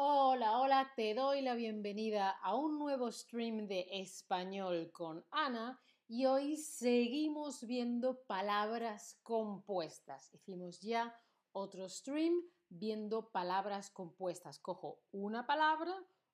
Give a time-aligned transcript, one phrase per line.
[0.00, 6.24] Hola, hola, te doy la bienvenida a un nuevo stream de español con Ana y
[6.24, 10.32] hoy seguimos viendo palabras compuestas.
[10.32, 12.32] Hicimos ya otro stream
[12.68, 14.60] viendo palabras compuestas.
[14.60, 15.92] Cojo una palabra,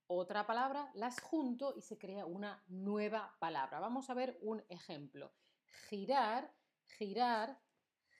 [0.08, 3.80] otra palabra, las junto y se crea una nueva palabra.
[3.80, 5.32] Vamos a ver un ejemplo.
[5.88, 6.54] Girar,
[6.98, 7.58] girar,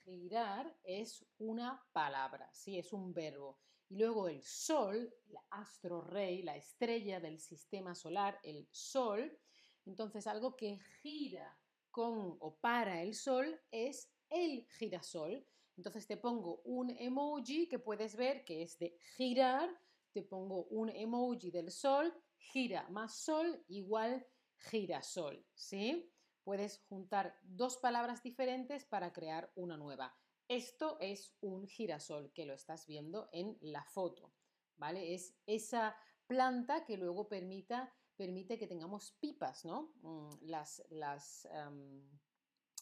[0.05, 3.59] girar es una palabra, sí, es un verbo.
[3.89, 9.39] Y luego el Sol, el astro rey, la estrella del sistema solar, el Sol.
[9.85, 11.59] Entonces algo que gira
[11.91, 15.47] con o para el Sol es el girasol.
[15.77, 19.69] Entonces te pongo un emoji que puedes ver que es de girar,
[20.13, 24.27] te pongo un emoji del Sol, gira más Sol igual
[24.57, 26.11] girasol, ¿sí?
[26.43, 30.17] Puedes juntar dos palabras diferentes para crear una nueva.
[30.49, 34.35] Esto es un girasol que lo estás viendo en la foto,
[34.77, 35.15] ¿vale?
[35.15, 39.95] Es esa planta que luego permita, permite que tengamos pipas, ¿no?
[40.03, 41.49] Mm, las, las,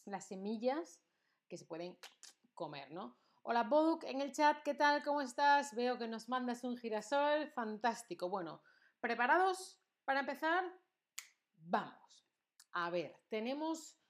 [0.06, 1.00] las semillas
[1.48, 1.96] que se pueden
[2.54, 3.16] comer, ¿no?
[3.42, 5.02] Hola Boduk en el chat, ¿qué tal?
[5.02, 5.74] ¿Cómo estás?
[5.74, 8.28] Veo que nos mandas un girasol, fantástico.
[8.28, 8.62] Bueno,
[9.00, 10.64] ¿preparados para empezar?
[11.56, 12.26] Vamos.
[12.72, 14.01] A ver, tenemos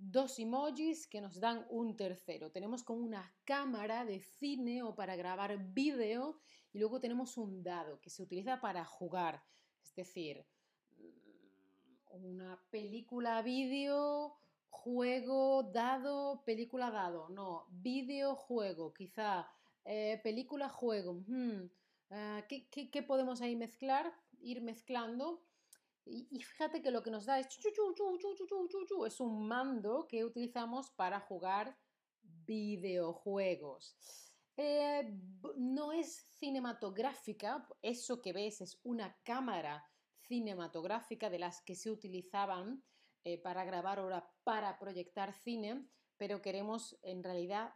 [0.00, 2.50] dos emojis que nos dan un tercero.
[2.50, 6.40] Tenemos como una cámara de cine o para grabar vídeo
[6.72, 9.42] y luego tenemos un dado que se utiliza para jugar.
[9.82, 10.46] Es decir,
[12.10, 14.36] una película vídeo,
[14.70, 17.28] juego, dado, película dado.
[17.28, 19.48] No, videojuego, quizá.
[19.84, 21.22] Eh, película juego.
[21.26, 21.68] Hmm,
[22.10, 24.12] ah, qué podemos ahí mezclar?
[24.40, 25.42] Ir mezclando.
[26.04, 27.46] Y, fíjate que lo que nos da es,
[29.06, 31.76] es un mando que utilizamos para jugar
[32.22, 33.96] videojuegos.
[34.56, 35.16] Eh,
[35.56, 39.86] no es cinematográfica, eso que ves es una cámara
[40.26, 42.82] cinematográfica de las que se utilizaban
[43.24, 44.10] eh, para grabar o
[44.44, 45.86] para proyectar cine,
[46.16, 47.74] pero queremos en realidad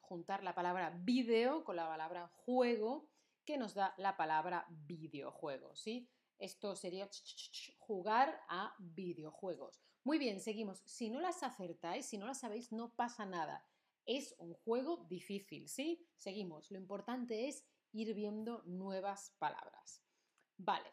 [0.00, 3.08] juntar la palabra video con la palabra juego
[3.44, 6.08] que nos da la palabra videojuego, ¿sí?
[6.40, 7.08] Esto sería
[7.78, 9.80] jugar a videojuegos.
[10.04, 10.82] Muy bien, seguimos.
[10.86, 13.64] Si no las acertáis, si no las sabéis, no pasa nada.
[14.06, 16.08] Es un juego difícil, ¿sí?
[16.16, 16.70] Seguimos.
[16.70, 20.02] Lo importante es ir viendo nuevas palabras.
[20.56, 20.90] Vale.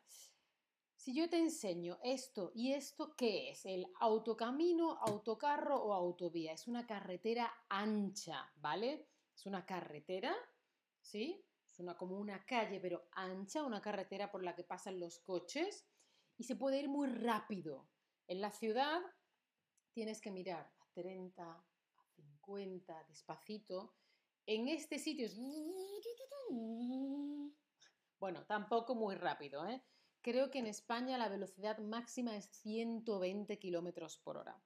[0.95, 3.65] Si yo te enseño esto y esto, ¿qué es?
[3.65, 6.51] El autocamino, autocarro o autovía.
[6.51, 9.07] Es una carretera ancha, ¿vale?
[9.33, 10.35] Es una carretera,
[10.99, 11.46] ¿sí?
[11.79, 15.85] Una, como una calle, pero ancha, una carretera por la que pasan los coches
[16.37, 17.89] y se puede ir muy rápido.
[18.27, 19.01] En la ciudad
[19.93, 23.95] tienes que mirar a 30, a 50, despacito.
[24.45, 25.39] En este sitio es...
[28.19, 29.67] Bueno, tampoco muy rápido.
[29.67, 29.83] ¿eh?
[30.21, 34.59] Creo que en España la velocidad máxima es 120 kilómetros por hora.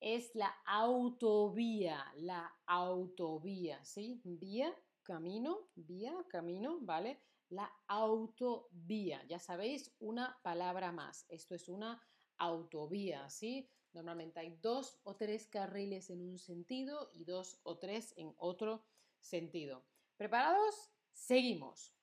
[0.00, 4.20] Es la autovía, la autovía, ¿sí?
[4.22, 4.76] Vía
[5.08, 7.22] camino, vía, camino, ¿vale?
[7.48, 11.24] La autovía, ya sabéis, una palabra más.
[11.30, 11.98] Esto es una
[12.36, 13.70] autovía, ¿sí?
[13.94, 18.84] Normalmente hay dos o tres carriles en un sentido y dos o tres en otro
[19.18, 19.86] sentido.
[20.18, 20.92] ¿Preparados?
[21.14, 21.96] Seguimos.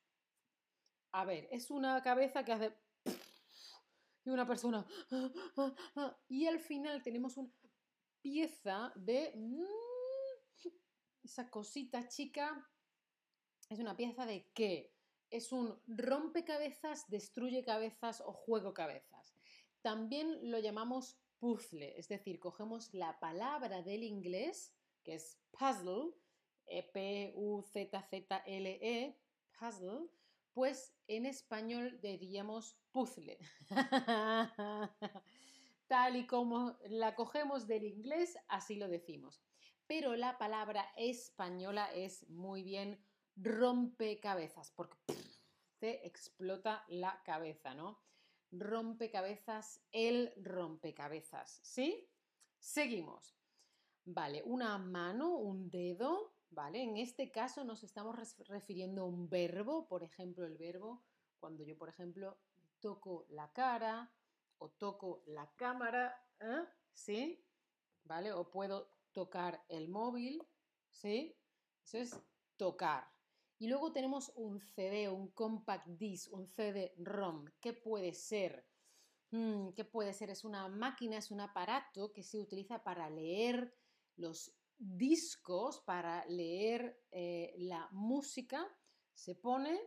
[1.11, 2.73] A ver, es una cabeza que hace...
[4.23, 4.83] Y una persona...
[6.27, 7.51] Y al final tenemos una
[8.23, 9.31] pieza de...
[9.35, 9.85] Mm,
[11.23, 12.67] esa cosita chica
[13.69, 14.93] es una pieza de qué?
[15.29, 19.33] Es un rompecabezas, destruye cabezas o juego cabezas.
[19.81, 26.13] También lo llamamos puzzle, es decir, cogemos la palabra del inglés, que es puzzle,
[26.67, 27.47] e P-U-Z-Z-L-E,
[29.59, 30.09] puzzle,
[30.53, 33.37] pues en español diríamos puzzle.
[35.87, 39.43] Tal y como la cogemos del inglés, así lo decimos.
[39.85, 42.99] Pero la palabra española es muy bien
[43.35, 44.97] rompecabezas, porque
[45.79, 47.99] te explota la cabeza, ¿no?
[48.51, 52.09] Rompecabezas, el rompecabezas, ¿sí?
[52.59, 53.35] Seguimos.
[54.05, 56.81] Vale, una mano, un dedo, ¿vale?
[56.81, 58.15] En este caso nos estamos
[58.47, 61.03] refiriendo a un verbo, por ejemplo, el verbo,
[61.39, 62.37] cuando yo, por ejemplo,
[62.79, 64.11] toco la cara
[64.59, 66.65] o toco la cámara, ¿eh?
[66.93, 67.43] ¿sí?
[68.03, 68.31] ¿Vale?
[68.31, 70.43] O puedo tocar el móvil,
[70.89, 71.35] ¿sí?
[71.83, 72.19] Eso es
[72.57, 73.14] tocar.
[73.57, 77.45] Y luego tenemos un CD, un compact disc, un CD-ROM.
[77.61, 78.67] ¿Qué puede ser?
[79.31, 80.29] Hmm, ¿Qué puede ser?
[80.29, 83.73] Es una máquina, es un aparato que se utiliza para leer
[84.17, 88.67] los discos, para leer eh, la música.
[89.13, 89.79] Se pone,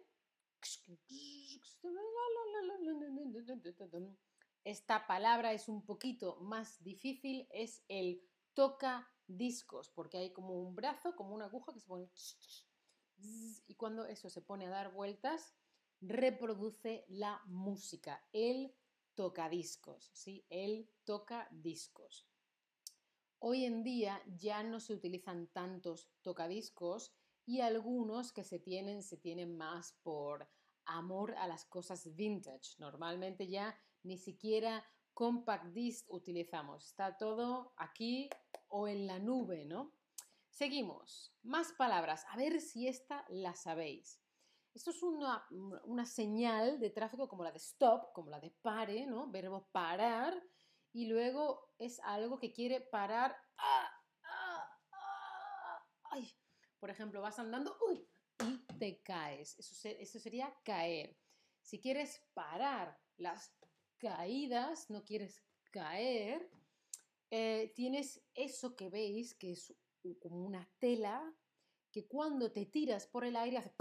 [4.64, 8.22] Esta palabra es un poquito más difícil, es el
[8.54, 12.10] toca discos, porque hay como un brazo, como una aguja que se pone
[13.20, 15.54] y cuando eso se pone a dar vueltas,
[16.00, 18.22] reproduce la música.
[18.32, 18.74] Él
[19.14, 20.44] toca discos, ¿sí?
[20.48, 22.28] Él toca discos.
[23.40, 27.12] Hoy en día ya no se utilizan tantos tocadiscos
[27.46, 30.48] y algunos que se tienen se tienen más por
[30.84, 32.76] amor a las cosas vintage.
[32.78, 34.84] Normalmente ya ni siquiera
[35.14, 36.86] compact disc utilizamos.
[36.86, 38.30] Está todo aquí
[38.68, 39.97] o en la nube, ¿no?
[40.58, 41.32] Seguimos.
[41.44, 42.26] Más palabras.
[42.30, 44.20] A ver si esta la sabéis.
[44.74, 45.46] Esto es una,
[45.84, 49.30] una, señal de tráfico como la de stop, como la de pare, ¿no?
[49.30, 50.34] Verbo parar
[50.92, 53.36] y luego es algo que quiere parar.
[56.80, 58.04] Por ejemplo, vas andando y
[58.80, 59.56] te caes.
[59.60, 61.16] Eso, eso sería caer.
[61.62, 63.54] Si quieres parar las
[63.96, 65.40] caídas, no quieres
[65.70, 66.50] caer,
[67.30, 69.72] eh, tienes eso que veis, que es
[70.20, 71.22] como una tela,
[71.90, 73.74] que cuando te tiras por el aire hace...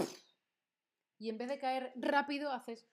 [1.18, 2.88] Y en vez de caer rápido, haces...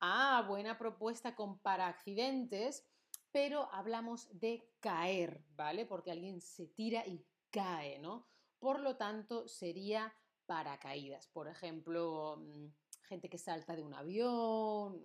[0.00, 2.86] Ah, buena propuesta con para accidentes,
[3.30, 5.86] pero hablamos de caer, ¿vale?
[5.86, 8.26] Porque alguien se tira y cae, ¿no?
[8.58, 10.14] Por lo tanto, sería
[10.46, 11.28] paracaídas.
[11.28, 12.66] Por ejemplo, mm,
[13.02, 15.02] gente que salta de un avión,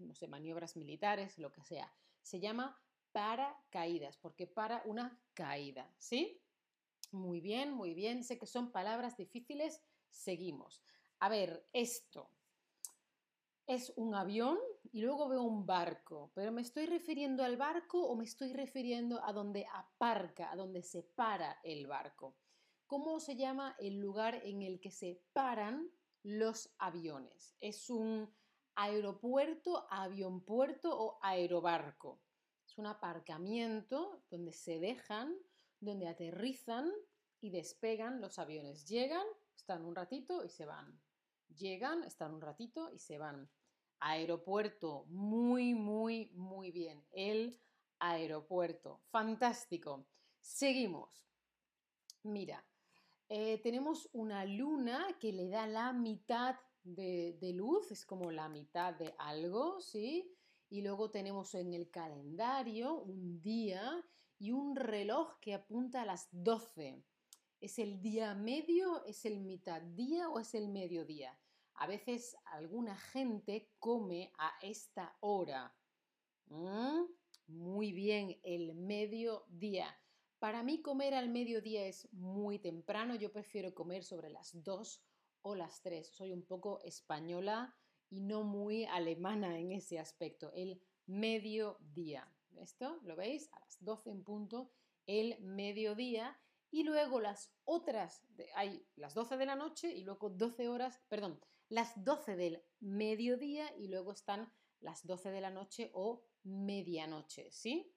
[0.00, 1.92] no sé, maniobras militares, lo que sea.
[2.22, 2.80] Se llama
[3.12, 6.42] paracaídas, porque para una caída, ¿sí?
[7.12, 8.22] Muy bien, muy bien.
[8.24, 9.82] Sé que son palabras difíciles.
[10.10, 10.82] Seguimos.
[11.18, 12.30] A ver, esto
[13.66, 14.58] es un avión
[14.90, 19.22] y luego veo un barco, pero ¿me estoy refiriendo al barco o me estoy refiriendo
[19.24, 22.36] a donde aparca, a donde se para el barco?
[22.88, 25.88] ¿Cómo se llama el lugar en el que se paran
[26.24, 27.54] los aviones?
[27.60, 28.28] ¿Es un
[28.74, 32.20] aeropuerto, avionpuerto o aerobarco?
[32.70, 35.36] Es un aparcamiento donde se dejan,
[35.80, 36.88] donde aterrizan
[37.40, 38.86] y despegan los aviones.
[38.86, 39.26] Llegan,
[39.56, 41.02] están un ratito y se van.
[41.48, 43.50] Llegan, están un ratito y se van.
[43.98, 47.04] Aeropuerto, muy, muy, muy bien.
[47.10, 47.58] El
[47.98, 50.06] aeropuerto, fantástico.
[50.40, 51.26] Seguimos.
[52.22, 52.64] Mira,
[53.28, 58.48] eh, tenemos una luna que le da la mitad de, de, luz, es como la
[58.48, 60.36] mitad de algo, ¿sí?
[60.70, 64.04] Y luego tenemos en el calendario un día
[64.38, 67.04] y un reloj que apunta a las 12.
[67.60, 71.36] ¿Es el día medio, es el mitad día o es el mediodía?
[71.74, 75.74] A veces alguna gente come a esta hora.
[76.46, 77.02] ¿Mm?
[77.48, 79.98] Muy bien, el mediodía.
[80.38, 83.16] Para mí comer al mediodía es muy temprano.
[83.16, 85.02] Yo prefiero comer sobre las 2
[85.42, 86.06] o las 3.
[86.06, 87.76] Soy un poco española
[88.10, 90.52] y no muy alemana en ese aspecto.
[90.52, 92.30] El mediodía.
[92.56, 93.48] ¿Esto lo veis?
[93.52, 94.70] A las 12 en punto,
[95.06, 96.38] el mediodía
[96.70, 98.22] y luego las otras,
[98.54, 103.74] hay las 12 de la noche y luego 12 horas, perdón, las 12 del mediodía
[103.76, 107.92] y luego están las 12 de la noche o medianoche, ¿sí?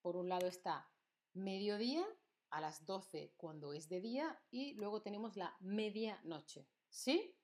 [0.00, 0.90] Por un lado está
[1.34, 2.04] mediodía
[2.50, 7.36] a las 12 cuando es de día y luego tenemos la medianoche, ¿sí?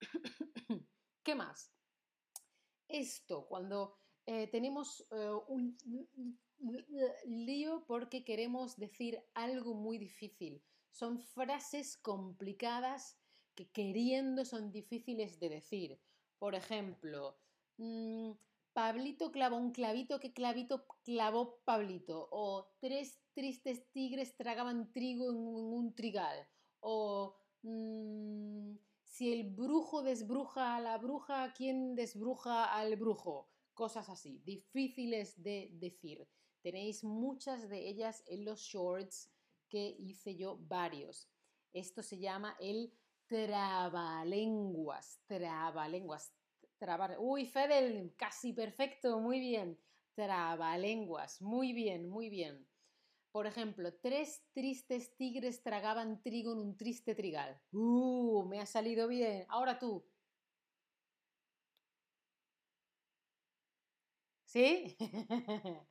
[1.26, 1.72] ¿Qué más?
[2.86, 5.76] Esto, cuando eh, tenemos eh, un
[7.24, 10.62] lío porque queremos decir algo muy difícil.
[10.92, 13.18] Son frases complicadas
[13.56, 16.00] que queriendo son difíciles de decir.
[16.38, 17.36] Por ejemplo,
[17.78, 18.30] mm,
[18.72, 22.28] Pablito clavó un clavito, ¿qué clavito clavó Pablito?
[22.30, 26.46] O tres tristes tigres tragaban trigo en un, trigal.
[26.78, 28.76] O mm,
[29.16, 33.48] si el brujo desbruja a la bruja, ¿quién desbruja al brujo?
[33.72, 36.28] Cosas así, difíciles de decir.
[36.60, 39.32] Tenéis muchas de ellas en los shorts
[39.70, 41.30] que hice yo varios.
[41.72, 42.92] Esto se llama el
[43.26, 46.34] trabalenguas, trabalenguas.
[46.76, 47.16] Trabar...
[47.18, 49.80] Uy, Fedel, casi perfecto, muy bien.
[50.14, 52.68] Trabalenguas, muy bien, muy bien.
[53.36, 57.60] Por ejemplo, tres tristes tigres tragaban trigo en un triste trigal.
[57.70, 59.44] Uh, me ha salido bien.
[59.50, 60.02] Ahora tú.
[64.46, 64.96] ¿Sí?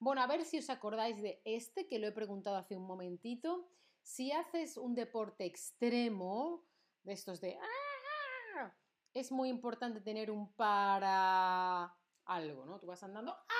[0.00, 3.68] Bueno, a ver si os acordáis de este que lo he preguntado hace un momentito.
[4.02, 6.66] Si haces un deporte extremo,
[7.04, 7.58] de estos de...
[7.60, 8.74] ¡Ah!
[9.14, 12.80] Es muy importante tener un para algo, ¿no?
[12.80, 13.32] Tú vas andando...
[13.32, 13.57] ¡Ah!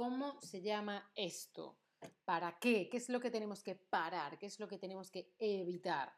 [0.00, 1.76] ¿Cómo se llama esto?
[2.24, 2.88] ¿Para qué?
[2.88, 4.38] ¿Qué es lo que tenemos que parar?
[4.38, 6.10] ¿Qué es lo que tenemos que evitar?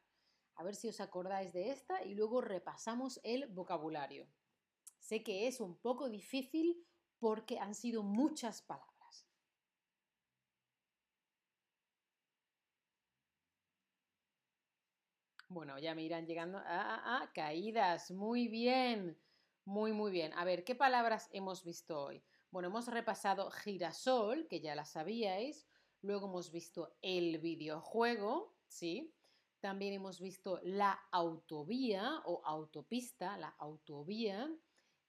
[0.54, 4.28] A ver si os acordáis de esta y luego repasamos el vocabulario.
[5.00, 6.86] Sé que es un poco difícil
[7.18, 9.26] porque han sido muchas palabras.
[15.48, 16.58] Bueno, ya me irán llegando.
[16.58, 18.12] Ah, ah, ah, caídas.
[18.12, 19.18] Muy bien.
[19.64, 20.32] Muy, muy bien.
[20.34, 22.22] A ver, ¿qué palabras hemos visto hoy?
[22.52, 25.66] Bueno, hemos repasado girasol, que ya la sabíais.
[26.02, 29.14] Luego hemos visto el videojuego, ¿sí?
[29.60, 34.54] También hemos visto la autovía o autopista, la autovía.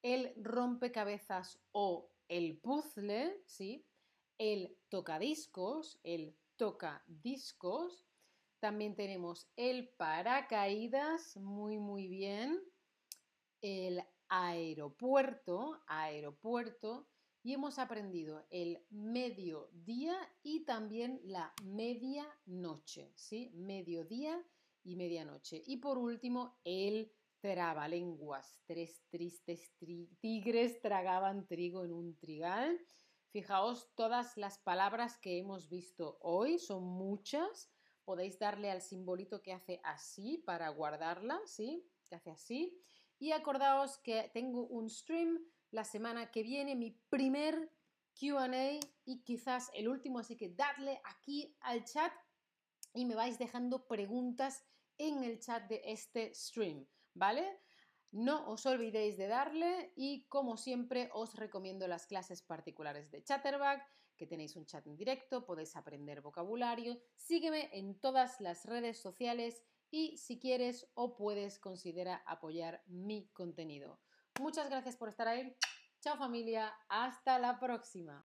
[0.01, 3.85] El rompecabezas o el puzzle, ¿sí?
[4.37, 8.05] El tocadiscos, el tocadiscos.
[8.61, 12.63] También tenemos el paracaídas, muy, muy bien.
[13.59, 17.09] El aeropuerto, aeropuerto.
[17.43, 23.51] Y hemos aprendido el mediodía y también la medianoche, ¿sí?
[23.53, 24.41] Mediodía
[24.83, 25.61] y medianoche.
[25.67, 28.61] Y por último, el trabalenguas.
[28.65, 29.73] Tres tristes
[30.21, 32.79] tigres tragaban trigo en un trigal.
[33.31, 37.69] Fijaos, todas las palabras que hemos visto hoy son muchas
[38.03, 41.85] podéis darle al simbolito que hace así para guardarla, ¿sí?
[42.05, 42.77] Que hace así.
[43.19, 45.39] Y acordaos que tengo un stream
[45.73, 47.71] la semana que viene, mi primer
[48.13, 52.13] QA y quizás el último, así que dadle aquí al chat
[52.93, 54.63] y me vais dejando preguntas
[54.99, 57.59] en el chat de este stream, ¿vale?
[58.11, 63.83] No os olvidéis de darle y como siempre os recomiendo las clases particulares de Chatterback
[64.15, 67.01] que tenéis un chat en directo, podéis aprender vocabulario.
[67.15, 73.99] Sígueme en todas las redes sociales y si quieres o puedes considera apoyar mi contenido.
[74.39, 75.55] Muchas gracias por estar ahí.
[76.01, 78.21] Chao familia, hasta la próxima.